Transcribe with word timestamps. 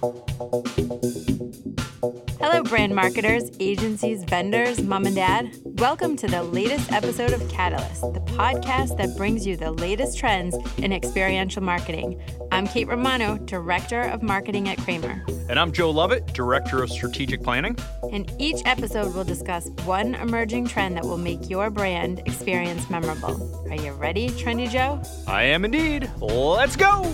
Hello, 0.00 0.22
brand 2.62 2.94
marketers, 2.94 3.50
agencies, 3.60 4.24
vendors, 4.24 4.80
mom 4.80 5.04
and 5.04 5.14
dad. 5.14 5.54
Welcome 5.62 6.16
to 6.16 6.26
the 6.26 6.42
latest 6.42 6.90
episode 6.90 7.34
of 7.34 7.46
Catalyst, 7.50 8.00
the 8.00 8.20
podcast 8.20 8.96
that 8.96 9.14
brings 9.18 9.46
you 9.46 9.58
the 9.58 9.72
latest 9.72 10.16
trends 10.16 10.56
in 10.78 10.94
experiential 10.94 11.62
marketing. 11.62 12.18
I'm 12.50 12.66
Kate 12.66 12.88
Romano, 12.88 13.36
Director 13.36 14.00
of 14.00 14.22
Marketing 14.22 14.70
at 14.70 14.78
Cramer. 14.78 15.22
And 15.50 15.60
I'm 15.60 15.70
Joe 15.70 15.90
Lovett, 15.90 16.32
Director 16.32 16.82
of 16.82 16.88
Strategic 16.88 17.42
Planning. 17.42 17.76
And 18.10 18.32
each 18.38 18.62
episode 18.64 19.14
we'll 19.14 19.24
discuss 19.24 19.68
one 19.84 20.14
emerging 20.14 20.68
trend 20.68 20.96
that 20.96 21.04
will 21.04 21.18
make 21.18 21.50
your 21.50 21.68
brand 21.68 22.22
experience 22.24 22.88
memorable. 22.88 23.66
Are 23.68 23.76
you 23.76 23.92
ready, 23.92 24.30
Trendy 24.30 24.70
Joe? 24.70 25.02
I 25.26 25.42
am 25.42 25.66
indeed. 25.66 26.10
Let's 26.22 26.74
go. 26.74 27.12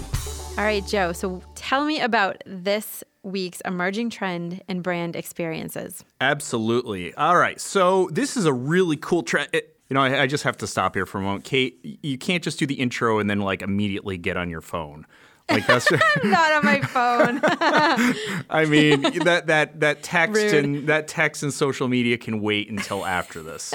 All 0.59 0.65
right, 0.65 0.87
Joe. 0.87 1.13
So 1.13 1.43
tell 1.55 1.85
me 1.85 2.01
about 2.01 2.43
this 2.47 3.05
week's 3.23 3.61
emerging 3.63 4.09
trend 4.09 4.63
in 4.69 4.81
brand 4.81 5.15
experiences. 5.15 6.03
Absolutely. 6.21 7.13
All 7.15 7.37
right. 7.37 7.61
So 7.61 8.09
this 8.11 8.39
is 8.39 8.47
a 8.47 8.55
really 8.55 8.97
cool 8.97 9.23
trend. 9.23 9.51
It, 9.53 9.77
you 9.91 9.95
know, 9.95 10.01
I, 10.01 10.23
I 10.23 10.27
just 10.27 10.45
have 10.45 10.57
to 10.59 10.67
stop 10.67 10.95
here 10.95 11.05
for 11.05 11.19
a 11.19 11.21
moment. 11.21 11.45
Kate, 11.45 11.79
you 12.03 12.17
can't 12.17 12.43
just 12.43 12.59
do 12.59 12.67
the 12.67 12.75
intro 12.75 13.19
and 13.19 13.29
then 13.29 13.41
like 13.41 13.61
immediately 13.61 14.17
get 14.17 14.39
on 14.39 14.49
your 14.49 14.63
phone. 14.63 15.07
Like 15.51 15.67
that's 15.67 15.87
I'm 15.93 16.31
not 16.31 16.53
on 16.53 16.65
my 16.65 16.81
phone. 16.81 17.41
I 18.51 18.65
mean 18.65 19.03
that 19.25 19.47
that 19.47 19.81
that 19.81 20.03
text 20.03 20.43
Rude. 20.43 20.65
and 20.65 20.89
that 20.89 21.07
text 21.07 21.43
and 21.43 21.53
social 21.53 21.87
media 21.87 22.19
can 22.19 22.41
wait 22.41 22.69
until 22.71 23.05
after 23.05 23.43
this. 23.43 23.75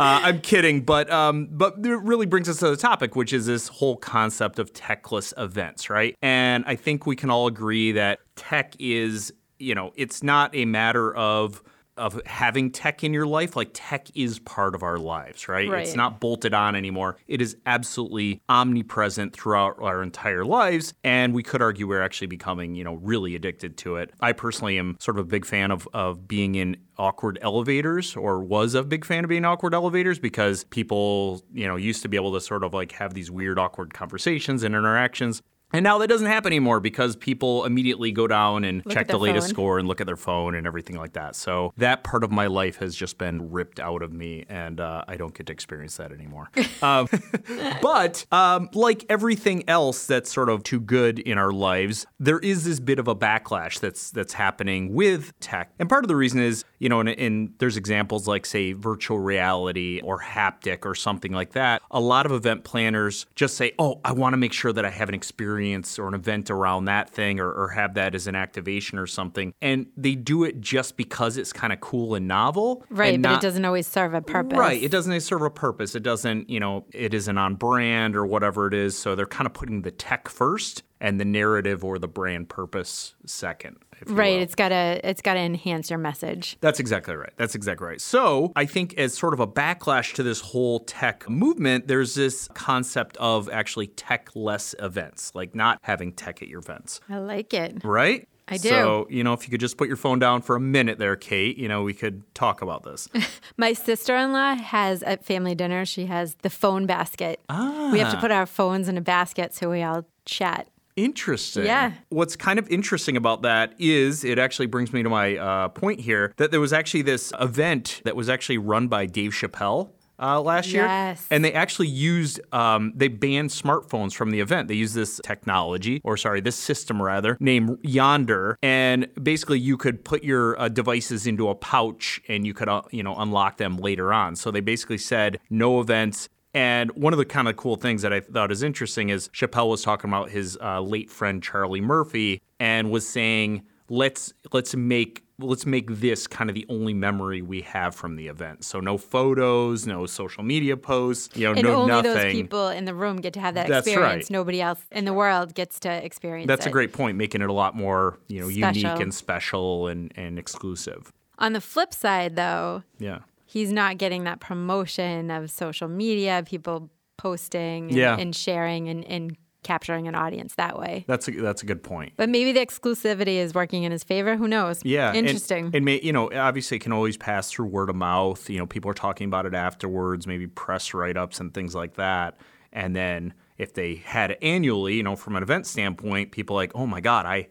Uh, 0.00 0.18
I'm 0.22 0.40
kidding, 0.40 0.80
but 0.80 1.10
um, 1.10 1.48
but 1.50 1.74
it 1.84 1.90
really 1.90 2.24
brings 2.24 2.48
us 2.48 2.60
to 2.60 2.70
the 2.70 2.76
topic, 2.78 3.16
which 3.16 3.34
is 3.34 3.44
this 3.44 3.68
whole 3.68 3.98
concept 3.98 4.58
of 4.58 4.72
techless 4.72 5.34
events, 5.36 5.90
right? 5.90 6.16
And 6.22 6.64
I 6.66 6.74
think 6.74 7.04
we 7.06 7.14
can 7.14 7.28
all 7.28 7.46
agree 7.46 7.92
that 7.92 8.20
tech 8.34 8.74
is, 8.78 9.30
you 9.58 9.74
know, 9.74 9.92
it's 9.96 10.22
not 10.22 10.56
a 10.56 10.64
matter 10.64 11.14
of 11.14 11.62
of 12.00 12.20
having 12.26 12.70
tech 12.70 13.04
in 13.04 13.12
your 13.12 13.26
life. 13.26 13.54
Like 13.54 13.70
tech 13.72 14.08
is 14.14 14.38
part 14.40 14.74
of 14.74 14.82
our 14.82 14.98
lives, 14.98 15.48
right? 15.48 15.68
It's 15.82 15.94
not 15.94 16.18
bolted 16.18 16.54
on 16.54 16.74
anymore. 16.74 17.18
It 17.28 17.40
is 17.40 17.56
absolutely 17.66 18.40
omnipresent 18.48 19.32
throughout 19.32 19.76
our 19.80 20.02
entire 20.02 20.44
lives, 20.44 20.94
and 21.04 21.34
we 21.34 21.42
could 21.42 21.62
argue 21.62 21.86
we're 21.86 22.02
actually 22.02 22.26
becoming, 22.28 22.74
you 22.74 22.82
know, 22.82 22.94
really 22.94 23.34
addicted 23.36 23.76
to 23.78 23.96
it. 23.96 24.12
I 24.20 24.32
personally 24.32 24.78
am 24.78 24.96
sort 24.98 25.18
of 25.18 25.26
a 25.26 25.28
big 25.28 25.44
fan 25.44 25.70
of 25.70 25.86
of 25.92 26.26
being 26.26 26.54
in 26.54 26.76
awkward 26.98 27.38
elevators 27.40 28.16
or 28.16 28.40
was 28.40 28.74
a 28.74 28.82
big 28.82 29.04
fan 29.04 29.24
of 29.24 29.28
being 29.28 29.44
awkward 29.44 29.74
elevators 29.74 30.18
because 30.18 30.64
people, 30.64 31.42
you 31.52 31.66
know, 31.66 31.76
used 31.76 32.02
to 32.02 32.08
be 32.08 32.16
able 32.16 32.32
to 32.32 32.40
sort 32.40 32.64
of 32.64 32.74
like 32.74 32.92
have 32.92 33.14
these 33.14 33.30
weird 33.30 33.58
awkward 33.58 33.94
conversations 33.94 34.62
and 34.62 34.74
interactions. 34.74 35.42
And 35.72 35.84
now 35.84 35.98
that 35.98 36.08
doesn't 36.08 36.26
happen 36.26 36.52
anymore 36.52 36.80
because 36.80 37.14
people 37.16 37.64
immediately 37.64 38.10
go 38.10 38.26
down 38.26 38.64
and 38.64 38.82
Look 38.84 38.94
check 38.94 39.06
the 39.06 39.18
latest 39.18 39.48
phone. 39.48 39.54
score 39.54 39.78
and 39.78 39.86
look 39.86 40.00
at 40.00 40.06
their 40.06 40.16
phone 40.16 40.54
and 40.54 40.66
everything 40.66 40.96
like 40.96 41.12
that. 41.12 41.36
So 41.36 41.72
that 41.76 42.02
part 42.02 42.24
of 42.24 42.30
my 42.32 42.46
life 42.46 42.76
has 42.76 42.96
just 42.96 43.18
been 43.18 43.50
ripped 43.50 43.78
out 43.78 44.02
of 44.02 44.12
me, 44.12 44.44
and 44.48 44.80
uh, 44.80 45.04
I 45.06 45.16
don't 45.16 45.32
get 45.34 45.46
to 45.46 45.52
experience 45.52 45.96
that 45.98 46.12
anymore. 46.12 46.50
um, 46.82 47.08
but 47.82 48.26
um, 48.32 48.68
like 48.74 49.04
everything 49.08 49.68
else 49.68 50.06
that's 50.06 50.32
sort 50.32 50.48
of 50.48 50.62
too 50.62 50.80
good 50.80 51.18
in 51.20 51.38
our 51.38 51.52
lives, 51.52 52.06
there 52.18 52.40
is 52.40 52.64
this 52.64 52.80
bit 52.80 52.98
of 52.98 53.06
a 53.06 53.14
backlash 53.14 53.78
that's 53.78 54.10
that's 54.10 54.32
happening 54.32 54.92
with 54.92 55.38
tech, 55.40 55.70
and 55.78 55.88
part 55.88 56.04
of 56.04 56.08
the 56.08 56.16
reason 56.16 56.40
is 56.40 56.64
you 56.78 56.88
know, 56.88 57.00
and, 57.00 57.10
and 57.10 57.54
there's 57.58 57.76
examples 57.76 58.26
like 58.26 58.46
say 58.46 58.72
virtual 58.72 59.18
reality 59.18 60.00
or 60.02 60.18
haptic 60.18 60.86
or 60.86 60.94
something 60.94 61.32
like 61.32 61.52
that. 61.52 61.82
A 61.90 62.00
lot 62.00 62.26
of 62.26 62.32
event 62.32 62.64
planners 62.64 63.26
just 63.34 63.56
say, 63.56 63.72
"Oh, 63.78 64.00
I 64.04 64.12
want 64.12 64.32
to 64.32 64.38
make 64.38 64.52
sure 64.52 64.72
that 64.72 64.84
I 64.84 64.90
have 64.90 65.08
an 65.08 65.14
experience 65.14 65.59
or 65.98 66.08
an 66.08 66.14
event 66.14 66.50
around 66.50 66.86
that 66.86 67.10
thing, 67.10 67.40
or, 67.40 67.50
or 67.52 67.68
have 67.68 67.94
that 67.94 68.14
as 68.14 68.26
an 68.26 68.34
activation 68.34 68.98
or 68.98 69.06
something," 69.06 69.52
and 69.60 69.86
they 69.96 70.14
do 70.14 70.44
it 70.44 70.60
just 70.60 70.96
because 70.96 71.36
it's 71.36 71.52
kind 71.52 71.72
of 71.72 71.80
cool 71.80 72.14
and 72.14 72.26
novel, 72.26 72.84
right, 72.90 73.14
and 73.14 73.22
but 73.22 73.28
not- 73.30 73.42
it 73.42 73.46
doesn't 73.46 73.64
always 73.64 73.86
serve 73.86 74.14
a 74.14 74.22
purpose. 74.22 74.58
Right. 74.58 74.82
It 74.82 74.90
doesn't 74.90 75.20
serve 75.20 75.42
a 75.42 75.50
purpose. 75.50 75.94
It 75.94 76.02
doesn't, 76.02 76.48
you 76.48 76.60
know, 76.60 76.84
it 76.92 77.14
isn't 77.14 77.36
on 77.38 77.54
brand 77.56 78.16
or 78.16 78.24
whatever 78.26 78.66
it 78.66 78.74
is. 78.74 78.96
So 78.98 79.14
they're 79.14 79.26
kind 79.26 79.46
of 79.46 79.52
putting 79.52 79.82
the 79.82 79.90
tech 79.90 80.28
first 80.28 80.82
and 81.00 81.20
the 81.20 81.24
narrative 81.24 81.84
or 81.84 81.98
the 81.98 82.08
brand 82.08 82.48
purpose 82.48 83.14
second. 83.26 83.76
Right, 84.06 84.36
will. 84.36 84.42
it's 84.42 84.54
gotta 84.54 85.00
it's 85.02 85.22
gotta 85.22 85.40
enhance 85.40 85.90
your 85.90 85.98
message. 85.98 86.56
That's 86.60 86.80
exactly 86.80 87.14
right. 87.14 87.32
That's 87.36 87.54
exactly 87.54 87.86
right. 87.86 88.00
So 88.00 88.52
I 88.56 88.66
think 88.66 88.94
as 88.98 89.14
sort 89.16 89.34
of 89.34 89.40
a 89.40 89.46
backlash 89.46 90.14
to 90.14 90.22
this 90.22 90.40
whole 90.40 90.80
tech 90.80 91.28
movement, 91.28 91.88
there's 91.88 92.14
this 92.14 92.48
concept 92.54 93.16
of 93.18 93.48
actually 93.50 93.88
tech-less 93.88 94.74
events, 94.78 95.32
like 95.34 95.54
not 95.54 95.78
having 95.82 96.12
tech 96.12 96.42
at 96.42 96.48
your 96.48 96.60
events. 96.60 97.00
I 97.08 97.18
like 97.18 97.52
it. 97.54 97.84
Right? 97.84 98.26
I 98.52 98.56
do. 98.56 98.68
So, 98.68 99.06
you 99.08 99.22
know, 99.22 99.32
if 99.32 99.44
you 99.44 99.50
could 99.52 99.60
just 99.60 99.76
put 99.76 99.86
your 99.86 99.96
phone 99.96 100.18
down 100.18 100.42
for 100.42 100.56
a 100.56 100.60
minute 100.60 100.98
there, 100.98 101.14
Kate, 101.14 101.56
you 101.56 101.68
know, 101.68 101.84
we 101.84 101.94
could 101.94 102.22
talk 102.34 102.62
about 102.62 102.82
this. 102.82 103.08
My 103.56 103.72
sister 103.74 104.16
in 104.16 104.32
law 104.32 104.56
has 104.56 105.04
at 105.04 105.24
family 105.24 105.54
dinner, 105.54 105.84
she 105.84 106.06
has 106.06 106.34
the 106.42 106.50
phone 106.50 106.84
basket. 106.84 107.38
Ah. 107.48 107.90
We 107.92 108.00
have 108.00 108.10
to 108.10 108.18
Ah. 108.18 108.20
put 108.20 108.32
our 108.32 108.46
phones 108.46 108.88
in 108.88 108.98
a 108.98 109.00
basket 109.00 109.54
so 109.54 109.70
we 109.70 109.82
all 109.84 110.04
chat. 110.24 110.66
Interesting. 111.04 111.64
Yeah. 111.64 111.92
What's 112.10 112.36
kind 112.36 112.58
of 112.58 112.68
interesting 112.68 113.16
about 113.16 113.42
that 113.42 113.74
is 113.78 114.24
it 114.24 114.38
actually 114.38 114.66
brings 114.66 114.92
me 114.92 115.02
to 115.02 115.08
my 115.08 115.36
uh, 115.36 115.68
point 115.68 116.00
here 116.00 116.32
that 116.36 116.50
there 116.50 116.60
was 116.60 116.72
actually 116.72 117.02
this 117.02 117.32
event 117.40 118.00
that 118.04 118.16
was 118.16 118.28
actually 118.28 118.58
run 118.58 118.88
by 118.88 119.06
Dave 119.06 119.32
Chappelle. 119.32 119.90
Uh, 120.22 120.38
last 120.38 120.70
year, 120.70 120.84
Yes. 120.84 121.26
and 121.30 121.42
they 121.42 121.54
actually 121.54 121.88
used 121.88 122.40
um, 122.52 122.92
they 122.94 123.08
banned 123.08 123.48
smartphones 123.48 124.12
from 124.12 124.32
the 124.32 124.40
event. 124.40 124.68
They 124.68 124.74
used 124.74 124.94
this 124.94 125.18
technology, 125.24 126.02
or 126.04 126.18
sorry, 126.18 126.42
this 126.42 126.56
system 126.56 127.00
rather, 127.00 127.38
named 127.40 127.78
Yondr, 127.82 128.56
and 128.62 129.08
basically 129.22 129.58
you 129.58 129.78
could 129.78 130.04
put 130.04 130.22
your 130.22 130.60
uh, 130.60 130.68
devices 130.68 131.26
into 131.26 131.48
a 131.48 131.54
pouch 131.54 132.20
and 132.28 132.46
you 132.46 132.52
could 132.52 132.68
uh, 132.68 132.82
you 132.90 133.02
know 133.02 133.14
unlock 133.16 133.56
them 133.56 133.78
later 133.78 134.12
on. 134.12 134.36
So 134.36 134.50
they 134.50 134.60
basically 134.60 134.98
said 134.98 135.38
no 135.48 135.80
events 135.80 136.28
and 136.54 136.90
one 136.92 137.12
of 137.12 137.18
the 137.18 137.24
kind 137.24 137.48
of 137.48 137.56
cool 137.56 137.76
things 137.76 138.02
that 138.02 138.12
I 138.12 138.20
thought 138.20 138.50
is 138.50 138.62
interesting 138.62 139.08
is 139.10 139.28
Chappelle 139.28 139.68
was 139.68 139.82
talking 139.82 140.10
about 140.10 140.30
his 140.30 140.58
uh, 140.60 140.80
late 140.80 141.10
friend 141.10 141.42
Charlie 141.42 141.80
Murphy 141.80 142.42
and 142.58 142.90
was 142.90 143.06
saying, 143.08 143.62
"Let's 143.88 144.32
let's 144.52 144.74
make 144.74 145.22
let's 145.38 145.64
make 145.64 145.88
this 145.90 146.26
kind 146.26 146.50
of 146.50 146.54
the 146.54 146.66
only 146.68 146.92
memory 146.92 147.40
we 147.40 147.62
have 147.62 147.94
from 147.94 148.16
the 148.16 148.26
event. 148.28 148.62
So 148.62 148.78
no 148.78 148.98
photos, 148.98 149.86
no 149.86 150.04
social 150.04 150.42
media 150.42 150.76
posts, 150.76 151.34
you 151.34 151.46
know, 151.46 151.52
And 151.52 151.62
no 151.62 151.74
only 151.76 151.86
nothing." 151.88 152.12
those 152.12 152.32
people 152.32 152.68
in 152.68 152.84
the 152.84 152.94
room 152.94 153.16
get 153.18 153.32
to 153.34 153.40
have 153.40 153.54
that 153.54 153.68
That's 153.68 153.86
experience. 153.86 154.24
right. 154.24 154.30
Nobody 154.30 154.60
else 154.60 154.80
in 154.90 155.04
the 155.06 155.14
world 155.14 155.54
gets 155.54 155.80
to 155.80 156.04
experience 156.04 156.46
That's 156.48 156.66
a 156.66 156.70
great 156.70 156.92
point, 156.92 157.16
making 157.16 157.40
it 157.42 157.48
a 157.48 157.52
lot 157.52 157.74
more 157.76 158.18
you 158.28 158.40
know 158.40 158.48
unique 158.48 158.84
and 158.84 159.14
special 159.14 159.86
and 159.86 160.12
and 160.16 160.38
exclusive. 160.38 161.12
On 161.38 161.54
the 161.54 161.60
flip 161.62 161.94
side, 161.94 162.36
though, 162.36 162.82
Yeah. 162.98 163.20
He's 163.50 163.72
not 163.72 163.98
getting 163.98 164.22
that 164.24 164.38
promotion 164.40 165.30
of 165.30 165.50
social 165.50 165.88
media, 165.88 166.44
people 166.46 166.88
posting 167.16 167.88
and, 167.88 167.96
Yeah. 167.96 168.16
and 168.16 168.34
sharing 168.34 168.88
and, 168.88 169.04
and 169.04 169.36
capturing 169.62 170.08
an 170.08 170.14
audience 170.14 170.54
that 170.54 170.78
way. 170.78 171.04
That's 171.06 171.28
a 171.28 171.32
that's 171.32 171.62
a 171.62 171.66
good 171.66 171.82
point. 171.82 172.12
But 172.16 172.28
maybe 172.30 172.52
the 172.52 172.60
exclusivity 172.60 173.36
is 173.36 173.52
working 173.54 173.82
in 173.82 173.92
his 173.92 174.04
favor. 174.04 174.36
Who 174.36 174.48
knows? 174.48 174.80
Yeah, 174.84 175.08
and- 175.08 175.18
Interesting. 175.18 175.70
And, 175.74 175.84
may, 175.84 176.00
you 176.00 176.12
know, 176.12 176.30
obviously, 176.32 176.76
it 176.78 176.80
can 176.80 176.92
always 176.92 177.16
pass 177.18 177.50
through 177.50 177.66
word 177.66 177.90
of 177.90 177.96
mouth. 177.96 178.48
You 178.48 178.58
know, 178.58 178.66
people 178.66 178.90
are 178.90 178.94
talking 178.94 179.26
about 179.26 179.44
it 179.46 179.52
afterwards, 179.54 180.26
maybe 180.26 180.46
press 180.46 180.94
write 180.94 181.16
ups 181.18 181.40
and 181.40 181.52
things 181.52 181.74
like 181.74 181.96
that. 181.96 182.38
And 182.72 182.94
then 182.96 183.34
if 183.58 183.74
they 183.74 183.96
had 183.96 184.30
it 184.30 184.38
annually, 184.40 184.94
you 184.94 185.02
know, 185.02 185.16
from 185.16 185.36
an 185.36 185.42
event 185.42 185.66
standpoint, 185.66 186.32
people 186.32 186.56
are 186.56 186.60
like, 186.62 186.72
oh 186.74 186.86
my 186.86 187.00
god, 187.02 187.26
I, 187.26 187.48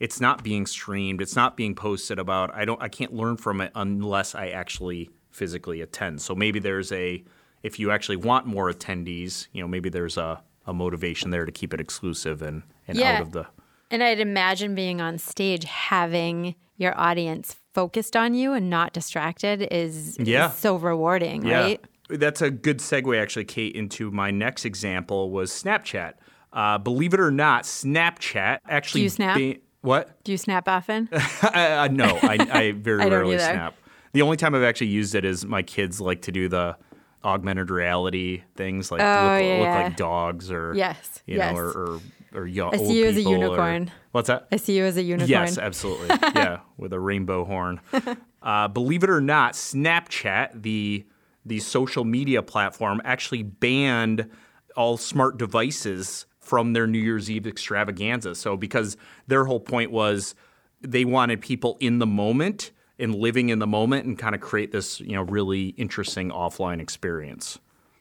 it's 0.00 0.20
not 0.20 0.42
being 0.42 0.66
streamed, 0.66 1.20
it's 1.22 1.36
not 1.36 1.56
being 1.56 1.76
posted 1.76 2.18
about. 2.18 2.52
I 2.52 2.64
don't, 2.64 2.82
I 2.82 2.88
can't 2.88 3.12
learn 3.12 3.36
from 3.36 3.60
it 3.60 3.70
unless 3.76 4.34
I 4.34 4.48
actually 4.48 5.10
physically 5.32 5.80
attend. 5.80 6.20
So 6.22 6.34
maybe 6.34 6.58
there's 6.58 6.92
a, 6.92 7.24
if 7.62 7.78
you 7.80 7.90
actually 7.90 8.16
want 8.16 8.46
more 8.46 8.70
attendees, 8.72 9.48
you 9.52 9.60
know, 9.62 9.68
maybe 9.68 9.88
there's 9.88 10.16
a, 10.16 10.42
a 10.66 10.72
motivation 10.72 11.30
there 11.30 11.44
to 11.44 11.52
keep 11.52 11.74
it 11.74 11.80
exclusive 11.80 12.42
and, 12.42 12.62
and 12.86 12.98
Yeah. 12.98 13.12
out 13.16 13.22
of 13.22 13.32
the. 13.32 13.46
And 13.90 14.02
I'd 14.02 14.20
imagine 14.20 14.74
being 14.74 15.00
on 15.00 15.18
stage, 15.18 15.64
having 15.64 16.54
your 16.76 16.98
audience 16.98 17.56
focused 17.74 18.16
on 18.16 18.34
you 18.34 18.52
and 18.52 18.68
not 18.70 18.92
distracted 18.92 19.62
is, 19.70 20.16
is 20.18 20.28
Yeah. 20.28 20.50
so 20.50 20.76
rewarding, 20.76 21.42
right? 21.42 21.80
That's 22.08 22.42
a 22.42 22.50
good 22.50 22.78
segue, 22.78 23.20
actually, 23.20 23.44
Kate, 23.46 23.74
into 23.74 24.10
my 24.10 24.30
next 24.30 24.64
example 24.64 25.30
was 25.30 25.50
Snapchat. 25.50 26.14
Uh, 26.52 26.76
believe 26.76 27.14
it 27.14 27.20
or 27.20 27.30
not, 27.30 27.64
Snapchat 27.64 28.58
actually. 28.68 29.00
Do 29.00 29.04
you 29.04 29.08
snap? 29.08 29.38
ba- 29.38 29.56
what? 29.80 30.22
Do 30.24 30.32
you 30.32 30.38
snap 30.38 30.68
often? 30.68 31.08
uh, 31.42 31.88
no, 31.90 32.18
I, 32.22 32.46
I 32.52 32.72
very 32.76 33.02
I 33.02 33.06
rarely 33.08 33.38
snap. 33.38 33.74
The 34.12 34.22
only 34.22 34.36
time 34.36 34.54
I've 34.54 34.62
actually 34.62 34.88
used 34.88 35.14
it 35.14 35.24
is 35.24 35.44
my 35.44 35.62
kids 35.62 36.00
like 36.00 36.22
to 36.22 36.32
do 36.32 36.48
the 36.48 36.76
augmented 37.24 37.70
reality 37.70 38.42
things, 38.56 38.90
like 38.90 39.00
Oh, 39.00 39.04
look, 39.04 39.42
yeah, 39.42 39.58
look 39.58 39.66
yeah. 39.66 39.82
like 39.84 39.96
dogs 39.96 40.50
or 40.50 40.74
Yes, 40.74 41.22
you 41.26 41.36
yes. 41.36 41.52
know, 41.54 41.58
or 41.60 41.68
or, 41.70 42.00
or 42.40 42.46
yo- 42.46 42.70
I 42.72 42.76
see 42.76 42.98
you 42.98 43.06
as 43.06 43.14
a 43.16 43.18
people 43.20 43.32
or- 43.32 43.38
unicorn. 43.38 43.90
what's 44.12 44.26
that? 44.28 44.48
I 44.52 44.56
see 44.56 44.76
you 44.76 44.84
as 44.84 44.96
a 44.96 45.02
unicorn. 45.02 45.30
Yes, 45.30 45.56
absolutely. 45.58 46.08
yeah, 46.34 46.60
with 46.76 46.92
a 46.92 47.00
rainbow 47.00 47.44
horn. 47.44 47.80
Uh, 48.42 48.66
believe 48.66 49.04
it 49.04 49.08
or 49.10 49.20
not, 49.20 49.52
Snapchat, 49.52 50.62
the 50.62 51.06
the 51.46 51.60
social 51.60 52.04
media 52.04 52.42
platform, 52.42 53.00
actually 53.04 53.44
banned 53.44 54.28
all 54.76 54.96
smart 54.96 55.38
devices 55.38 56.26
from 56.40 56.72
their 56.72 56.88
New 56.88 56.98
Year's 56.98 57.30
Eve 57.30 57.46
extravaganza. 57.46 58.34
So 58.34 58.56
because 58.56 58.96
their 59.28 59.44
whole 59.44 59.60
point 59.60 59.92
was 59.92 60.34
they 60.80 61.04
wanted 61.04 61.40
people 61.40 61.76
in 61.78 62.00
the 62.00 62.06
moment 62.06 62.72
and 63.02 63.14
living 63.14 63.48
in 63.50 63.58
the 63.58 63.66
moment 63.66 64.06
and 64.06 64.18
kind 64.18 64.34
of 64.34 64.40
create 64.40 64.72
this, 64.72 65.00
you 65.00 65.12
know, 65.12 65.22
really 65.22 65.68
interesting 65.76 66.30
offline 66.30 66.80
experience. 66.80 67.58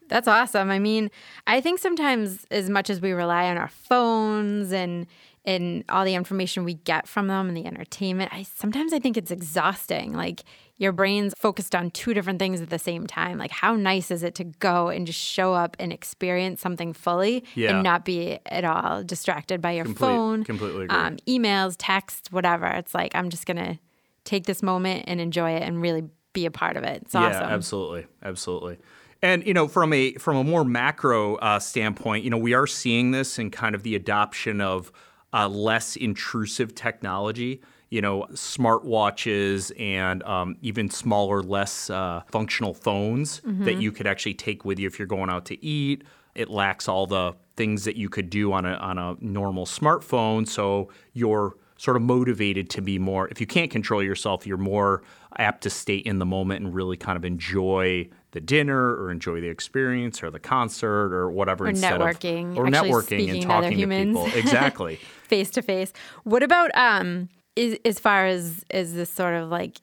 That's 0.08 0.28
awesome. 0.28 0.70
I 0.70 0.80
mean, 0.80 1.10
I 1.48 1.62
think 1.62 1.80
sometimes 1.80 2.46
as 2.52 2.70
much 2.70 2.90
as 2.90 3.00
we 3.02 3.12
rely 3.12 3.46
on 3.50 3.58
our 3.58 3.70
phones 3.70 4.72
and 4.72 5.08
and 5.44 5.84
all 5.90 6.06
the 6.06 6.14
information 6.14 6.64
we 6.64 6.76
get 6.76 7.08
from 7.08 7.26
them 7.28 7.48
and 7.48 7.58
the 7.58 7.66
entertainment, 7.66 8.32
I 8.32 8.44
sometimes 8.44 8.94
I 8.94 9.00
think 9.00 9.18
it's 9.18 9.32
exhausting. 9.32 10.14
Like 10.14 10.44
your 10.78 10.92
brain's 10.92 11.34
focused 11.38 11.74
on 11.76 11.90
two 11.92 12.14
different 12.14 12.38
things 12.40 12.60
at 12.62 12.70
the 12.70 12.78
same 12.78 13.08
time. 13.08 13.38
Like 13.40 13.52
how 13.52 13.76
nice 13.76 14.12
is 14.12 14.22
it 14.22 14.36
to 14.36 14.44
go 14.44 14.90
and 14.90 15.08
just 15.08 15.20
show 15.20 15.54
up 15.54 15.76
and 15.80 15.92
experience 15.94 16.60
something 16.62 16.92
fully 16.94 17.44
Yeah. 17.56 17.72
and 17.72 17.84
not 17.84 18.04
be 18.06 18.38
at 18.48 18.64
all 18.66 19.04
distracted 19.04 19.62
by 19.62 19.72
your 19.72 19.86
Complete- 19.86 20.08
phone, 20.08 20.44
completely 20.44 20.86
agree. 20.86 20.98
um, 20.98 21.18
emails, 21.28 21.76
texts, 21.80 22.32
whatever. 22.32 22.68
It's 22.68 22.94
like 22.94 23.16
I'm 23.16 23.30
just 23.30 23.46
gonna 23.48 23.80
take 24.24 24.46
this 24.46 24.62
moment 24.62 25.06
and 25.08 25.20
enjoy 25.20 25.52
it 25.52 25.64
and 25.64 25.82
really 25.82 26.04
be 26.34 26.46
a 26.46 26.52
part 26.52 26.78
of 26.78 26.84
it. 26.84 27.04
It's 27.04 27.16
awesome. 27.16 27.32
Yeah, 27.32 27.54
absolutely, 27.54 28.08
absolutely. 28.24 28.78
And 29.22 29.46
you 29.46 29.54
know, 29.54 29.68
from 29.68 29.94
a 29.94 30.14
from 30.14 30.38
a 30.38 30.44
more 30.44 30.64
macro 30.64 31.36
uh, 31.36 31.60
standpoint, 31.60 32.24
you 32.24 32.30
know, 32.30 32.38
we 32.38 32.54
are 32.54 32.68
seeing 32.68 33.12
this 33.12 33.38
in 33.38 33.52
kind 33.52 33.76
of 33.76 33.84
the 33.84 33.96
adoption 33.96 34.62
of 34.62 34.92
uh, 35.34 35.48
less 35.48 35.96
intrusive 35.96 36.74
technology. 36.74 37.62
You 37.90 38.02
know, 38.02 38.26
smartwatches 38.32 39.78
and 39.78 40.24
um, 40.24 40.56
even 40.62 40.90
smaller, 40.90 41.44
less 41.44 41.90
uh, 41.90 42.22
functional 42.32 42.74
phones 42.74 43.42
that 43.44 43.82
you 43.82 43.92
could 43.92 44.08
actually 44.08 44.36
take 44.36 44.64
with 44.64 44.80
you 44.80 44.88
if 44.88 44.98
you're 44.98 45.10
going 45.10 45.30
out 45.30 45.44
to 45.48 45.66
eat. 45.66 46.06
It 46.34 46.50
lacks 46.50 46.88
all 46.88 47.06
the 47.06 47.34
things 47.58 47.84
that 47.84 47.98
you 47.98 48.08
could 48.08 48.30
do 48.30 48.54
on 48.54 48.66
a 48.66 48.76
on 48.76 48.98
a 48.98 49.18
normal 49.20 49.66
smartphone, 49.66 50.48
so 50.48 50.90
you're 51.12 51.58
sort 51.82 51.98
of 51.98 52.04
motivated 52.04 52.70
to 52.70 52.82
be 52.82 53.00
more 53.00 53.28
if 53.30 53.42
you 53.42 53.48
can't 53.48 53.72
control 53.72 54.04
yourself 54.04 54.46
you're 54.46 54.66
more 54.74 55.02
apt 55.38 55.64
to 55.64 55.70
stay 55.70 55.96
in 55.96 56.20
the 56.20 56.26
moment 56.26 56.64
and 56.64 56.76
really 56.76 56.96
kind 56.98 57.18
of 57.18 57.26
enjoy 57.26 58.08
the 58.34 58.40
dinner 58.40 58.96
or 59.00 59.10
enjoy 59.12 59.42
the 59.42 59.48
experience 59.48 60.22
or 60.24 60.30
the 60.30 60.40
concert 60.40 61.10
or 61.12 61.32
whatever 61.32 61.66
Or 61.66 61.70
instead 61.70 62.00
networking, 62.00 62.52
of 62.52 62.58
or 62.60 62.66
networking 62.66 63.30
and 63.32 63.42
to 63.42 63.48
talking 63.48 63.72
to 63.72 63.76
humans. 63.78 64.08
people 64.16 64.28
exactly 64.44 65.00
face 65.24 65.50
to 65.52 65.62
face. 65.62 65.92
What 66.24 66.44
about 66.44 66.70
um 66.76 67.30
is, 67.56 67.78
as 67.84 67.98
far 68.00 68.26
as 68.28 68.64
as 68.70 68.94
this 68.94 69.10
sort 69.10 69.34
of 69.34 69.50
like 69.50 69.82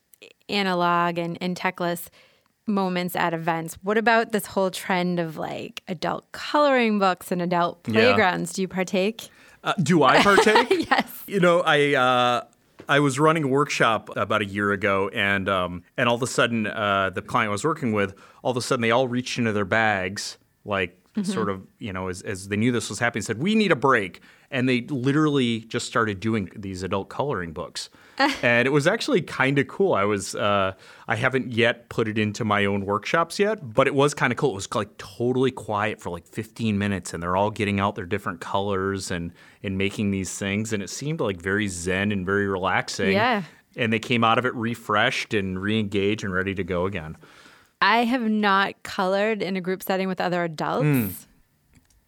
analog 0.49 1.19
and, 1.19 1.37
and 1.41 1.57
techless 1.57 2.09
moments 2.67 3.17
at 3.17 3.35
events? 3.35 3.77
What 3.83 3.99
about 3.99 4.33
this 4.33 4.47
whole 4.47 4.71
trend 4.71 5.19
of 5.19 5.37
like 5.37 5.83
adult 5.89 6.31
coloring 6.33 6.99
books 6.99 7.33
and 7.33 7.43
adult 7.43 7.81
Yeah. 7.87 7.93
playgrounds? 7.95 8.53
Do 8.53 8.63
you 8.63 8.69
partake? 8.69 9.29
Uh, 9.63 9.75
do 9.83 10.03
I 10.03 10.23
partake? 10.23 10.89
Yes. 10.91 11.25
You 11.27 11.41
know, 11.41 11.61
I 11.61 11.95
uh, 11.95 12.45
I 12.89 13.01
was 13.01 13.19
running 13.19 13.45
a 13.45 13.49
workshop 13.49 14.11
about 14.17 14.43
a 14.43 14.47
year 14.47 14.73
ago, 14.73 15.09
and 15.09 15.49
um, 15.49 15.83
and 15.97 16.09
all 16.09 16.15
of 16.15 16.23
a 16.23 16.27
sudden, 16.27 16.67
uh, 16.67 17.11
the 17.11 17.23
client 17.23 17.49
I 17.49 17.53
was 17.53 17.65
working 17.65 17.93
with, 17.93 18.15
all 18.43 18.51
of 18.51 18.57
a 18.57 18.63
sudden, 18.63 18.83
they 18.83 18.91
all 18.91 19.09
reached 19.09 19.39
into 19.39 19.53
their 19.53 19.65
bags, 19.65 20.39
like 20.65 20.99
sort 21.25 21.49
of, 21.49 21.67
you 21.79 21.93
know, 21.93 22.09
as, 22.09 22.23
as 22.23 22.49
they 22.49 22.57
knew 22.57 22.73
this 22.73 22.89
was 22.89 22.99
happening, 22.99 23.23
said, 23.23 23.43
"We 23.43 23.55
need 23.55 23.73
a 23.73 23.77
break," 23.77 24.21
and 24.51 24.69
they 24.69 24.83
literally 24.83 25.61
just 25.61 25.87
started 25.87 26.21
doing 26.21 26.51
these 26.57 26.83
adult 26.83 27.09
coloring 27.09 27.53
books. 27.53 27.91
and 28.43 28.67
it 28.67 28.71
was 28.71 28.87
actually 28.87 29.23
kind 29.23 29.59
of 29.59 29.69
cool. 29.69 29.95
I 29.95 30.05
was 30.05 30.35
uh, 30.35 30.73
I 31.07 31.17
haven't 31.17 31.53
yet 31.53 31.89
put 31.89 32.09
it 32.09 32.19
into 32.19 32.45
my 32.45 32.65
own 32.65 32.85
workshops 32.85 33.39
yet, 33.39 33.73
but 33.75 33.87
it 33.87 33.95
was 33.95 34.13
kind 34.13 34.33
of 34.33 34.37
cool. 34.37 34.51
It 34.51 34.55
was 34.55 34.75
like 34.75 34.97
totally 34.99 35.53
quiet 35.53 36.01
for 36.01 36.11
like 36.11 36.27
15 36.27 36.79
minutes, 36.79 37.15
and 37.15 37.23
they're 37.23 37.37
all 37.37 37.51
getting 37.51 37.79
out 37.79 37.95
their 37.95 38.07
different 38.07 38.41
colors 38.41 39.11
and 39.11 39.33
and 39.63 39.79
making 39.79 40.11
these 40.11 40.37
things, 40.37 40.73
and 40.73 40.83
it 40.83 40.91
seemed 40.91 41.21
like 41.21 41.41
very 41.41 41.69
zen 41.69 42.11
and 42.11 42.27
very 42.27 42.49
relaxing. 42.49 43.13
Yeah. 43.13 43.43
And 43.77 43.93
they 43.93 44.01
came 44.01 44.25
out 44.25 44.39
of 44.39 44.47
it 44.47 44.55
refreshed 44.55 45.35
and 45.35 45.61
re-engaged 45.61 46.25
and 46.25 46.33
ready 46.35 46.55
to 46.55 46.65
go 46.65 46.87
again. 46.87 47.17
I 47.81 48.05
have 48.05 48.23
not 48.23 48.83
colored 48.83 49.43
in 49.43 49.57
a 49.57 49.61
group 49.61 49.83
setting 49.83 50.09
with 50.09 50.21
other 50.21 50.45
adults. 50.45 51.27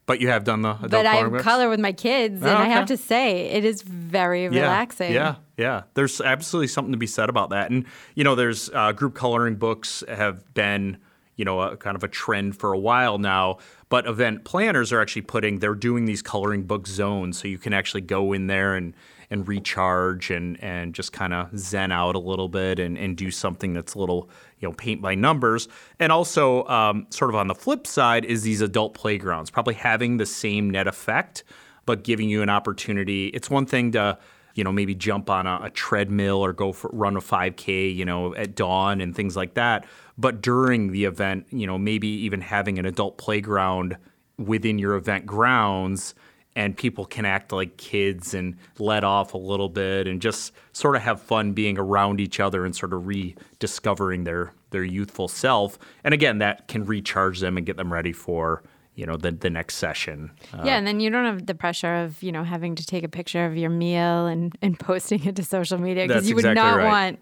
But 0.05 0.19
you 0.19 0.27
have 0.27 0.43
done 0.43 0.61
the 0.61 0.71
adult 0.71 0.91
But 0.91 1.05
I 1.05 1.29
color 1.41 1.69
with 1.69 1.79
my 1.79 1.93
kids, 1.93 2.41
and 2.41 2.51
Oh, 2.51 2.57
I 2.57 2.65
have 2.65 2.87
to 2.87 2.97
say, 2.97 3.45
it 3.45 3.63
is 3.63 3.81
very 3.81 4.43
Yeah, 4.43 4.49
relaxing. 4.49 5.13
Yeah, 5.13 5.35
yeah. 5.57 5.83
There's 5.93 6.19
absolutely 6.19 6.67
something 6.67 6.91
to 6.91 6.97
be 6.97 7.07
said 7.07 7.29
about 7.29 7.51
that. 7.51 7.71
And 7.71 7.85
you 8.15 8.23
know, 8.23 8.35
there's 8.35 8.69
uh, 8.73 8.91
group 8.91 9.15
coloring 9.15 9.55
books 9.55 10.03
have 10.09 10.53
been 10.53 10.97
you 11.37 11.45
know 11.45 11.61
a 11.61 11.77
kind 11.77 11.95
of 11.95 12.03
a 12.03 12.07
trend 12.09 12.57
for 12.57 12.73
a 12.73 12.77
while 12.77 13.19
now. 13.19 13.59
But 13.91 14.07
event 14.07 14.45
planners 14.45 14.93
are 14.93 15.01
actually 15.01 15.23
putting 15.23 15.59
they're 15.59 15.75
doing 15.75 16.05
these 16.05 16.21
coloring 16.21 16.63
book 16.63 16.87
zones, 16.87 17.37
so 17.37 17.49
you 17.49 17.57
can 17.57 17.73
actually 17.73 17.99
go 17.99 18.31
in 18.31 18.47
there 18.47 18.73
and 18.73 18.93
and 19.29 19.45
recharge 19.45 20.31
and 20.31 20.57
and 20.63 20.95
just 20.95 21.11
kind 21.11 21.33
of 21.33 21.49
zen 21.59 21.91
out 21.91 22.15
a 22.15 22.19
little 22.19 22.47
bit 22.47 22.79
and 22.79 22.97
and 22.97 23.17
do 23.17 23.29
something 23.29 23.73
that's 23.73 23.93
a 23.95 23.99
little 23.99 24.29
you 24.59 24.69
know 24.69 24.73
paint 24.73 25.01
by 25.01 25.13
numbers. 25.13 25.67
And 25.99 26.09
also, 26.09 26.65
um, 26.67 27.05
sort 27.09 27.31
of 27.31 27.35
on 27.35 27.47
the 27.47 27.53
flip 27.53 27.85
side, 27.85 28.23
is 28.23 28.43
these 28.43 28.61
adult 28.61 28.93
playgrounds 28.93 29.51
probably 29.51 29.73
having 29.73 30.15
the 30.15 30.25
same 30.25 30.69
net 30.69 30.87
effect, 30.87 31.43
but 31.85 32.05
giving 32.05 32.29
you 32.29 32.41
an 32.41 32.49
opportunity. 32.49 33.27
It's 33.27 33.49
one 33.49 33.65
thing 33.65 33.91
to 33.91 34.17
you 34.55 34.63
know, 34.63 34.71
maybe 34.71 34.95
jump 34.95 35.29
on 35.29 35.47
a, 35.47 35.61
a 35.63 35.69
treadmill 35.69 36.37
or 36.37 36.53
go 36.53 36.71
for 36.71 36.89
run 36.93 37.15
a 37.15 37.21
5K, 37.21 37.93
you 37.95 38.05
know, 38.05 38.35
at 38.35 38.55
dawn 38.55 39.01
and 39.01 39.15
things 39.15 39.35
like 39.35 39.53
that. 39.55 39.85
But 40.17 40.41
during 40.41 40.91
the 40.91 41.05
event, 41.05 41.47
you 41.51 41.67
know, 41.67 41.77
maybe 41.77 42.07
even 42.07 42.41
having 42.41 42.79
an 42.79 42.85
adult 42.85 43.17
playground 43.17 43.97
within 44.37 44.79
your 44.79 44.95
event 44.95 45.25
grounds 45.25 46.15
and 46.55 46.75
people 46.75 47.05
can 47.05 47.25
act 47.25 47.51
like 47.51 47.77
kids 47.77 48.33
and 48.33 48.57
let 48.77 49.03
off 49.03 49.33
a 49.33 49.37
little 49.37 49.69
bit 49.69 50.07
and 50.07 50.21
just 50.21 50.51
sort 50.73 50.95
of 50.95 51.01
have 51.01 51.21
fun 51.21 51.53
being 51.53 51.77
around 51.77 52.19
each 52.19 52.39
other 52.39 52.65
and 52.65 52.75
sort 52.75 52.93
of 52.93 53.07
rediscovering 53.07 54.23
their 54.25 54.53
their 54.71 54.83
youthful 54.83 55.27
self. 55.27 55.77
And 56.03 56.13
again, 56.13 56.39
that 56.39 56.67
can 56.67 56.85
recharge 56.85 57.39
them 57.39 57.57
and 57.57 57.65
get 57.65 57.77
them 57.77 57.91
ready 57.91 58.13
for, 58.13 58.63
you 59.01 59.07
know, 59.07 59.17
the 59.17 59.31
the 59.31 59.49
next 59.49 59.75
session. 59.77 60.29
Uh, 60.53 60.61
Yeah, 60.63 60.77
and 60.77 60.85
then 60.85 60.99
you 60.99 61.09
don't 61.09 61.25
have 61.25 61.47
the 61.47 61.55
pressure 61.55 61.95
of, 61.95 62.21
you 62.21 62.31
know, 62.31 62.43
having 62.43 62.75
to 62.75 62.85
take 62.85 63.03
a 63.03 63.09
picture 63.09 63.45
of 63.45 63.57
your 63.57 63.71
meal 63.71 64.27
and, 64.27 64.55
and 64.61 64.79
posting 64.89 65.25
it 65.25 65.35
to 65.37 65.43
social 65.43 65.79
media 65.79 66.07
because 66.07 66.29
you 66.29 66.35
would 66.35 66.45
exactly 66.45 66.61
not 66.61 66.77
right. 66.77 66.87
want 66.87 67.19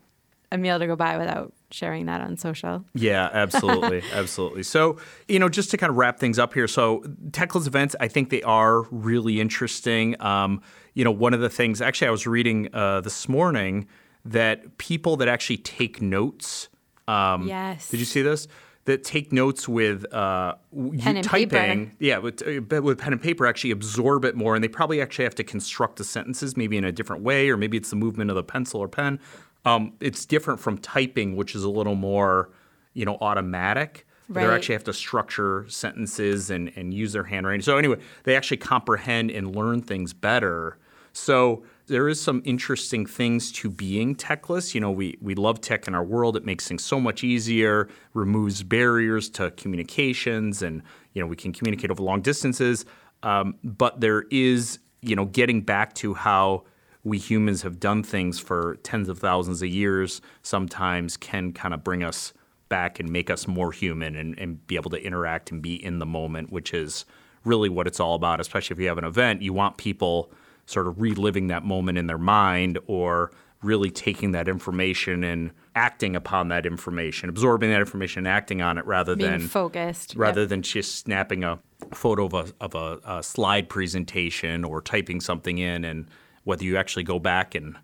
a 0.52 0.58
meal 0.58 0.78
to 0.78 0.88
go 0.88 0.98
by 0.98 1.18
without 1.18 1.54
sharing 1.72 2.08
that 2.08 2.20
on 2.20 2.36
social. 2.36 2.84
Yeah, 2.96 3.30
absolutely, 3.34 4.04
absolutely. 4.14 4.64
So, 4.64 4.98
you 5.30 5.40
know, 5.40 5.48
just 5.48 5.72
to 5.72 5.78
kind 5.78 5.90
of 5.90 5.96
wrap 5.96 6.20
things 6.20 6.38
up 6.38 6.54
here. 6.54 6.68
So, 6.68 7.00
Techless 7.30 7.66
events, 7.66 7.96
I 8.02 8.10
think 8.10 8.30
they 8.30 8.42
are 8.44 8.82
really 8.92 9.40
interesting. 9.40 10.22
Um, 10.22 10.62
you 10.96 11.06
know, 11.06 11.12
one 11.12 11.34
of 11.34 11.40
the 11.40 11.50
things, 11.50 11.82
actually, 11.82 12.10
I 12.10 12.12
was 12.12 12.28
reading 12.28 12.68
uh, 12.74 13.00
this 13.00 13.30
morning 13.30 13.88
that 14.26 14.78
people 14.80 15.16
that 15.16 15.30
actually 15.30 15.60
take 15.60 16.02
notes. 16.02 16.68
Um, 17.08 17.48
Yes. 17.48 17.90
Did 17.90 18.02
you 18.02 18.06
see 18.06 18.22
this? 18.22 18.50
That 18.90 19.04
take 19.04 19.32
notes 19.32 19.70
with 19.70 20.12
uh, 20.12 20.56
you 20.74 21.22
typing. 21.22 21.50
paper. 21.50 21.92
Yeah, 22.00 22.18
with, 22.18 22.42
uh, 22.42 22.82
with 22.82 22.98
pen 22.98 23.14
and 23.14 23.22
paper, 23.22 23.46
actually 23.46 23.70
absorb 23.70 24.26
it 24.26 24.36
more, 24.36 24.56
and 24.56 24.64
they 24.64 24.68
probably 24.68 25.00
actually 25.00 25.26
have 25.26 25.36
to 25.36 25.44
construct 25.44 25.98
the 25.98 26.04
sentences 26.04 26.58
maybe 26.58 26.76
in 26.76 26.84
a 26.84 26.92
different 26.92 27.22
way, 27.22 27.52
or 27.52 27.56
maybe 27.56 27.78
it's 27.78 27.92
the 27.92 27.96
movement 27.96 28.32
of 28.32 28.36
the 28.36 28.42
pencil 28.44 28.80
or 28.80 28.88
pen. 28.88 29.20
Um, 29.64 29.94
it's 30.00 30.26
different 30.26 30.60
from 30.60 30.80
typing, 30.80 31.36
which 31.36 31.54
is 31.54 31.64
a 31.64 31.70
little 31.70 31.94
more, 31.94 32.50
you 32.96 33.06
know, 33.06 33.20
automatic. 33.22 34.08
They 34.28 34.44
actually 34.44 34.74
have 34.74 34.86
to 34.86 34.94
structure 34.94 35.66
sentences 35.70 36.50
and, 36.50 36.72
and 36.76 36.92
use 36.92 37.14
their 37.14 37.26
handwriting. 37.26 37.62
So 37.62 37.78
anyway, 37.78 37.98
they 38.24 38.36
actually 38.36 38.58
comprehend 38.58 39.30
and 39.30 39.56
learn 39.56 39.84
things 39.84 40.14
better. 40.14 40.80
So 41.14 41.62
there 41.90 42.08
is 42.08 42.22
some 42.22 42.42
interesting 42.46 43.06
things 43.06 43.52
to 43.52 43.70
being 43.70 44.16
techless. 44.16 44.74
You 44.74 44.80
know, 44.80 44.92
we 44.92 45.18
we 45.22 45.36
love 45.36 45.60
tech 45.60 45.88
in 45.88 45.96
our 45.96 46.04
world. 46.04 46.38
It 46.38 46.46
makes 46.46 46.68
things 46.68 46.84
so 46.84 47.00
much 47.00 47.24
easier, 47.24 47.90
removes 48.14 48.64
barriers 48.64 49.30
to 49.32 49.52
communications, 49.52 50.62
and 50.62 50.82
you 51.14 51.22
know 51.22 51.28
we 51.28 51.36
can 51.36 51.52
communicate 51.52 51.92
over 51.92 52.02
long 52.02 52.22
distances. 52.22 52.86
Um, 53.24 53.56
but 53.64 54.00
there 54.00 54.24
is, 54.32 54.80
you 55.02 55.16
know, 55.16 55.26
getting 55.26 55.62
back 55.62 55.94
to 55.96 56.14
how 56.14 56.64
we 57.04 57.18
humans 57.18 57.64
have 57.64 57.80
done 57.80 58.04
things 58.04 58.40
for 58.40 58.78
tens 58.84 59.10
of 59.10 59.20
thousands 59.20 59.62
of 59.62 59.70
years. 59.70 60.22
Sometimes 60.42 61.18
can 61.18 61.52
kind 61.52 61.74
of 61.74 61.84
bring 61.84 62.04
us 62.04 62.34
back 62.70 63.00
and 63.00 63.10
make 63.10 63.30
us 63.30 63.48
more 63.48 63.72
human 63.72 64.16
and, 64.16 64.38
and 64.38 64.66
be 64.68 64.76
able 64.76 64.92
to 64.92 65.04
interact 65.04 65.52
and 65.52 65.62
be 65.62 65.84
in 65.84 66.00
the 66.00 66.06
moment, 66.06 66.52
which 66.52 66.74
is 66.74 67.06
really 67.44 67.68
what 67.68 67.88
it's 67.88 68.00
all 68.00 68.16
about. 68.16 68.40
Especially 68.40 68.76
if 68.76 68.80
you 68.80 68.88
have 68.88 69.00
an 69.00 69.06
event, 69.06 69.42
you 69.42 69.54
want 69.54 69.78
people 69.78 70.32
sort 70.70 70.88
of 70.88 71.02
reliving 71.02 71.48
that 71.48 71.66
moment 71.66 71.98
in 71.98 72.06
their 72.08 72.18
mind 72.20 72.78
or 72.86 73.32
really 73.64 73.90
taking 73.90 74.32
that 74.32 74.48
information 74.48 75.24
and 75.24 75.52
acting 75.76 76.16
upon 76.16 76.48
that 76.50 76.66
information, 76.66 77.28
absorbing 77.28 77.70
that 77.72 77.80
information 77.80 78.20
and 78.20 78.28
acting 78.28 78.62
on 78.62 78.78
it 78.78 78.86
rather 78.86 79.16
Being 79.16 79.32
than 79.32 79.40
focused. 79.48 80.16
rather 80.16 80.42
Yep. 80.42 80.50
than 80.50 80.62
just 80.62 80.96
snapping 81.00 81.44
a 81.44 81.60
photo 81.94 82.26
of 82.26 82.34
a 82.34 82.46
of 82.62 82.76
a, 82.76 83.00
a 83.06 83.24
slide 83.24 83.68
presentation 83.68 84.64
or 84.64 84.82
typing 84.82 85.20
something 85.20 85.58
in 85.58 85.84
and 85.84 86.06
whether 86.44 86.64
you 86.64 86.78
actually 86.78 87.04
go 87.04 87.20
back 87.20 87.56
and 87.56 87.76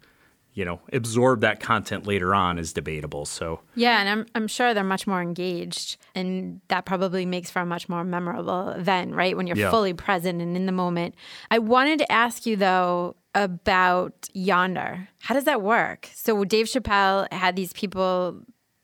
you 0.56 0.66
know, 0.66 0.80
absorb 0.94 1.42
that 1.42 1.60
content 1.60 2.08
later 2.08 2.34
on 2.34 2.58
is 2.58 2.74
debatable. 2.74 3.26
So 3.26 3.60
Yeah, 3.76 4.00
and 4.00 4.10
I'm 4.10 4.26
I'm 4.34 4.48
sure 4.48 4.74
they're 4.74 4.84
much 4.84 5.06
more 5.06 5.22
engaged 5.22 5.98
and 6.16 6.62
that 6.70 6.86
probably 6.86 7.26
makes 7.26 7.52
for 7.52 7.60
a 7.62 7.66
much 7.66 7.88
more 7.90 8.04
memorable 8.04 8.70
event, 8.70 9.14
right? 9.14 9.36
When 9.38 9.46
you're 9.48 9.58
Yeah. 9.58 9.70
fully 9.70 9.94
present 9.94 10.42
and 10.42 10.56
in 10.56 10.66
the 10.66 10.72
moment. 10.72 11.14
I 11.52 11.60
wanted 11.60 12.00
to 12.00 12.12
ask 12.12 12.46
you 12.48 12.56
though 12.56 13.18
about 13.36 14.14
Yondr. 14.34 15.08
How 15.20 15.36
does 15.36 15.44
that 15.44 15.62
work? 15.62 16.10
So 16.16 16.44
Dave 16.46 16.68
Chappelle 16.68 17.32
had 17.34 17.56
these 17.58 17.74
people 17.74 18.40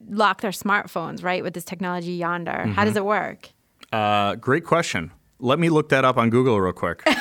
lock 0.09 0.41
their 0.41 0.51
smartphones, 0.51 1.23
right, 1.23 1.41
with 1.41 1.53
this 1.53 1.63
technology 1.63 2.19
Yondr. 2.19 2.47
How 2.49 2.65
Mm-hmm. 2.65 2.83
does 2.85 2.95
it 2.97 3.05
work? 3.05 3.49
uh, 3.93 4.35
great 4.35 4.65
question. 4.65 5.11
Let 5.39 5.57
me 5.57 5.69
look 5.69 5.87
that 5.89 6.03
up 6.05 6.17
on 6.17 6.29
Google 6.29 6.59
real 6.59 6.73
quick. 6.73 7.01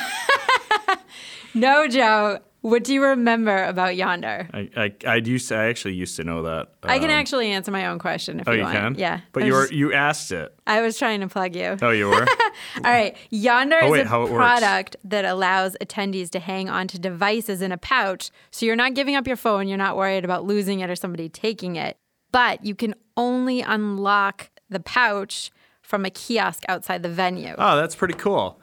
No, 1.53 1.87
Joe. 1.87 2.39
What 2.61 2.83
do 2.83 2.93
you 2.93 3.03
remember 3.03 3.63
about 3.63 3.95
Yondr? 3.95 4.47
I, 4.53 4.69
I, 4.79 4.93
I 5.07 5.15
used 5.15 5.47
to, 5.49 5.55
I 5.55 5.65
actually 5.65 5.95
used 5.95 6.15
to 6.17 6.23
know 6.23 6.43
that. 6.43 6.69
I 6.83 6.99
can 6.99 7.09
Um, 7.09 7.15
actually 7.15 7.49
answer 7.51 7.71
my 7.71 7.87
own 7.87 7.97
question 7.97 8.39
if 8.39 8.47
Oh, 8.47 8.51
you, 8.51 8.59
you 8.59 8.63
want. 8.65 8.75
can? 8.77 8.95
Yeah. 8.99 9.21
But 9.33 9.45
you 9.45 9.53
were, 9.53 9.61
just- 9.63 9.73
you 9.73 9.93
asked 9.93 10.31
it. 10.31 10.53
I 10.67 10.81
was 10.81 10.95
trying 10.99 11.21
to 11.21 11.27
plug 11.27 11.55
you. 11.55 11.75
Oh, 11.81 11.89
you 11.89 12.07
were? 12.07 12.21
All 12.83 12.83
right. 12.83 13.15
Yondr 13.31 13.79
Oh, 13.81 13.85
is 13.87 13.91
wait, 13.91 14.05
a 14.05 14.09
how 14.09 14.21
it 14.21 14.31
works. 14.31 14.35
product 14.35 14.95
that 15.05 15.25
allows 15.25 15.75
attendees 15.81 16.29
to 16.31 16.39
hang 16.39 16.69
onto 16.69 16.99
devices 16.99 17.63
in 17.63 17.71
a 17.71 17.77
pouch. 17.77 18.29
So 18.51 18.67
you're 18.67 18.75
not 18.75 18.93
giving 18.93 19.15
up 19.15 19.25
your 19.25 19.37
phone. 19.37 19.67
You're 19.67 19.79
not 19.79 19.97
worried 19.97 20.23
about 20.23 20.45
losing 20.45 20.81
it 20.81 20.89
or 20.89 20.95
somebody 20.95 21.29
taking 21.29 21.77
it. 21.77 21.97
But 22.31 22.63
you 22.63 22.75
can 22.75 22.93
only 23.17 23.61
unlock 23.61 24.51
the 24.69 24.79
pouch 24.79 25.51
from 25.81 26.05
a 26.05 26.09
kiosk 26.11 26.63
outside 26.69 27.01
the 27.03 27.09
venue. 27.09 27.55
oh, 27.57 27.75
that's 27.75 27.95
pretty 27.95 28.13
cool. 28.13 28.61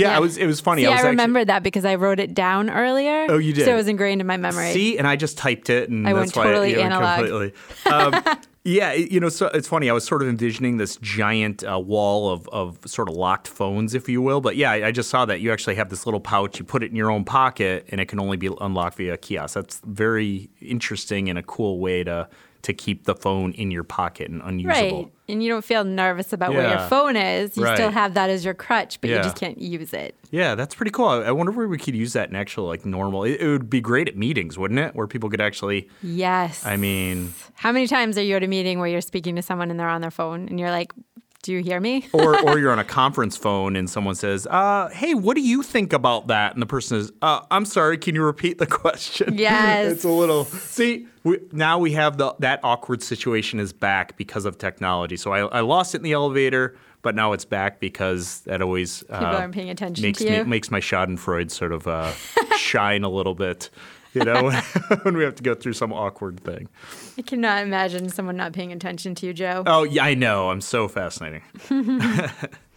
Yeah, 0.00 0.10
Yeah. 0.12 0.16
it 0.18 0.20
was 0.20 0.36
it 0.36 0.46
was 0.46 0.60
funny. 0.60 0.82
See, 0.82 0.86
I 0.86 0.90
I, 0.90 1.10
was 1.10 1.18
actually, 1.20 1.44
that 1.44 1.62
because 1.62 1.84
I 1.84 1.94
wrote 1.96 2.20
it 2.20 2.34
down 2.34 2.70
earlier. 2.70 3.26
Oh, 3.28 3.38
you 3.38 3.52
did? 3.52 3.64
So 3.64 3.72
it 3.72 3.76
was 3.76 3.88
ingrained 3.88 4.20
in 4.20 4.26
my 4.26 4.36
memory. 4.36 4.72
See, 4.72 4.98
and 4.98 5.06
I 5.06 5.16
just 5.16 5.38
typed 5.38 5.70
it, 5.70 5.88
and 5.90 6.06
I 6.08 6.12
that's 6.12 6.34
went 6.34 6.46
totally 6.46 6.74
why 6.74 6.80
it, 6.80 6.84
analog. 6.84 7.18
completely. 7.18 7.52
Um, 7.90 8.38
yeah, 8.70 8.92
you 8.92 9.20
know, 9.20 9.28
so 9.28 9.46
it's 9.48 9.68
funny. 9.68 9.90
I 9.90 9.92
was 9.92 10.04
sort 10.04 10.22
of 10.22 10.28
envisioning 10.28 10.76
this 10.76 10.96
giant 10.96 11.64
uh, 11.64 11.78
wall 11.78 12.30
of, 12.30 12.48
of 12.48 12.78
sort 12.86 13.08
of 13.08 13.14
locked 13.14 13.48
phones, 13.48 13.94
if 13.94 14.08
you 14.08 14.22
will. 14.22 14.40
But 14.40 14.56
yeah, 14.56 14.70
I, 14.70 14.86
I 14.86 14.92
just 14.92 15.10
saw 15.10 15.24
that 15.26 15.40
you 15.40 15.52
actually 15.52 15.74
have 15.76 15.88
this 15.88 16.06
little 16.06 16.20
pouch. 16.20 16.58
You 16.58 16.64
put 16.64 16.82
it 16.82 16.90
in 16.90 16.96
your 16.96 17.10
own 17.10 17.24
pocket, 17.24 17.86
and 17.90 18.00
it 18.00 18.06
can 18.06 18.20
only 18.20 18.36
be 18.36 18.48
unlocked 18.60 18.96
via 18.96 19.16
kiosk. 19.16 19.54
That's 19.54 19.80
very 19.84 20.50
interesting 20.60 21.28
and 21.28 21.38
a 21.38 21.42
cool 21.42 21.78
way 21.78 22.04
to 22.04 22.28
to 22.62 22.74
keep 22.74 23.04
the 23.04 23.14
phone 23.14 23.52
in 23.52 23.70
your 23.70 23.84
pocket 23.84 24.28
and 24.28 24.42
unusable. 24.42 25.04
Right. 25.04 25.12
And 25.28 25.42
you 25.42 25.48
don't 25.48 25.64
feel 25.64 25.84
nervous 25.84 26.32
about 26.32 26.52
where 26.52 26.68
your 26.68 26.88
phone 26.88 27.16
is. 27.16 27.56
You 27.56 27.64
still 27.74 27.90
have 27.90 28.14
that 28.14 28.30
as 28.30 28.44
your 28.44 28.52
crutch, 28.54 29.00
but 29.00 29.08
you 29.08 29.16
just 29.16 29.36
can't 29.36 29.58
use 29.58 29.92
it. 29.92 30.14
Yeah, 30.32 30.56
that's 30.56 30.74
pretty 30.74 30.90
cool. 30.90 31.06
I, 31.06 31.18
I 31.22 31.30
wonder 31.30 31.52
where 31.52 31.68
we 31.68 31.78
could 31.78 31.94
use 31.94 32.12
that 32.12 32.28
in 32.28 32.36
actual 32.36 32.66
like 32.66 32.84
normal. 32.84 33.24
It, 33.24 33.40
it 33.40 33.48
would 33.48 33.70
be 33.70 33.80
great 33.80 34.08
at 34.08 34.16
meetings, 34.16 34.58
wouldn't 34.58 34.78
it? 34.78 34.94
Where 34.94 35.06
people 35.06 35.30
could 35.30 35.40
actually. 35.40 35.88
Yes. 36.02 36.66
I 36.66 36.76
mean, 36.76 37.32
How 37.54 37.72
many 37.72 37.86
times 37.86 38.18
are 38.18 38.22
you 38.22 38.36
at 38.36 38.42
a 38.42 38.48
meeting 38.48 38.59
where 38.78 38.88
you're 38.88 39.00
speaking 39.00 39.36
to 39.36 39.42
someone 39.42 39.70
and 39.70 39.78
they're 39.78 39.88
on 39.88 40.00
their 40.00 40.10
phone 40.10 40.48
and 40.48 40.60
you're 40.60 40.70
like, 40.70 40.92
do 41.42 41.52
you 41.52 41.62
hear 41.62 41.80
me? 41.80 42.06
or 42.12 42.38
or 42.46 42.58
you're 42.58 42.72
on 42.72 42.78
a 42.78 42.84
conference 43.00 43.36
phone 43.36 43.76
and 43.76 43.88
someone 43.88 44.14
says, 44.14 44.46
uh, 44.48 44.88
"Hey, 44.88 45.14
what 45.14 45.34
do 45.34 45.40
you 45.40 45.62
think 45.62 45.92
about 45.92 46.26
that?" 46.26 46.52
And 46.52 46.60
the 46.60 46.66
person 46.66 46.98
is, 46.98 47.12
uh, 47.22 47.40
"I'm 47.50 47.64
sorry, 47.64 47.98
can 47.98 48.14
you 48.14 48.22
repeat 48.22 48.58
the 48.58 48.66
question?" 48.82 49.38
Yes. 49.38 49.92
it's 49.92 50.04
a 50.04 50.10
little. 50.10 50.44
See, 50.44 51.06
we, 51.24 51.38
now 51.52 51.78
we 51.78 51.92
have 51.92 52.18
the 52.18 52.34
that 52.40 52.60
awkward 52.62 53.02
situation 53.02 53.58
is 53.58 53.72
back 53.72 54.16
because 54.16 54.44
of 54.44 54.58
technology. 54.58 55.16
So 55.16 55.32
I, 55.32 55.40
I 55.46 55.60
lost 55.60 55.94
it 55.94 55.98
in 55.98 56.04
the 56.04 56.12
elevator, 56.12 56.76
but 57.02 57.14
now 57.14 57.32
it's 57.32 57.44
back 57.44 57.80
because 57.80 58.40
that 58.42 58.60
always 58.60 59.02
uh, 59.08 59.18
People 59.18 59.36
aren't 59.36 59.54
paying 59.54 59.70
attention 59.70 60.02
makes 60.02 60.18
to 60.18 60.30
me 60.30 60.42
makes 60.44 60.70
my 60.70 60.80
Schadenfreude 60.80 61.50
sort 61.50 61.72
of 61.72 61.86
uh, 61.86 62.12
shine 62.56 63.02
a 63.02 63.10
little 63.10 63.34
bit. 63.34 63.70
You 64.12 64.24
know, 64.24 64.50
when 65.02 65.16
we 65.16 65.22
have 65.24 65.36
to 65.36 65.42
go 65.42 65.54
through 65.54 65.74
some 65.74 65.92
awkward 65.92 66.40
thing. 66.40 66.68
I 67.16 67.22
cannot 67.22 67.62
imagine 67.62 68.08
someone 68.08 68.36
not 68.36 68.52
paying 68.52 68.72
attention 68.72 69.14
to 69.16 69.26
you, 69.26 69.32
Joe. 69.32 69.62
Oh 69.66 69.84
yeah, 69.84 70.04
I 70.04 70.14
know. 70.14 70.50
I'm 70.50 70.60
so 70.60 70.88
fascinating. 70.88 71.42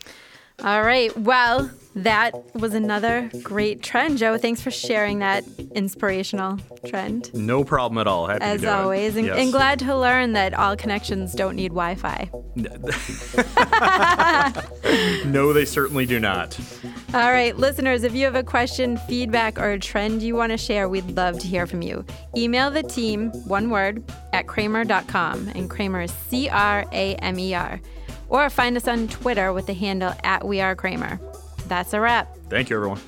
All 0.63 0.83
right. 0.83 1.15
Well, 1.17 1.69
that 1.95 2.33
was 2.55 2.73
another 2.73 3.29
great 3.43 3.83
trend, 3.83 4.17
Joe. 4.17 4.37
Thanks 4.37 4.61
for 4.61 4.71
sharing 4.71 5.19
that 5.19 5.43
inspirational 5.75 6.57
trend. 6.87 7.33
No 7.33 7.63
problem 7.63 7.99
at 7.99 8.07
all. 8.07 8.27
Happy 8.27 8.39
to 8.39 8.45
As 8.45 8.65
always, 8.65 9.15
and, 9.15 9.27
Yes. 9.27 9.37
and 9.37 9.51
glad 9.51 9.79
to 9.79 9.95
learn 9.95 10.33
that 10.33 10.53
all 10.53 10.75
connections 10.75 11.33
don't 11.33 11.55
need 11.55 11.69
Wi 11.69 11.95
Fi. 11.95 12.29
No, 15.25 15.53
they 15.53 15.65
certainly 15.65 16.05
do 16.05 16.19
not. 16.19 16.57
All 17.13 17.31
right, 17.31 17.55
listeners, 17.57 18.03
if 18.03 18.13
you 18.13 18.25
have 18.25 18.35
a 18.35 18.43
question, 18.43 18.97
feedback, 19.07 19.57
or 19.59 19.71
a 19.71 19.79
trend 19.79 20.21
you 20.21 20.35
want 20.35 20.51
to 20.51 20.57
share, 20.57 20.87
we'd 20.87 21.09
love 21.15 21.39
to 21.39 21.47
hear 21.47 21.65
from 21.65 21.81
you. 21.81 22.05
Email 22.37 22.69
the 22.69 22.83
team, 22.83 23.31
one 23.47 23.69
word, 23.71 24.03
at 24.33 24.45
cramer.com, 24.47 25.49
and 25.55 25.69
Cramer 25.69 26.01
is 26.01 26.11
C 26.29 26.47
R 26.49 26.85
A 26.91 27.15
M 27.15 27.39
E 27.39 27.53
R. 27.55 27.81
Or 28.33 28.49
find 28.49 28.75
us 28.75 28.87
on 28.87 29.07
Twitter 29.07 29.53
with 29.53 29.67
the 29.67 29.73
handle 29.73 30.13
at 30.23 30.45
We 30.45 30.59
Are 30.59 30.75
Cramer. 30.75 31.19
That's 31.67 31.93
a 31.93 32.01
wrap. 32.01 32.35
Thank 32.49 32.71
you, 32.71 32.75
everyone. 32.75 32.99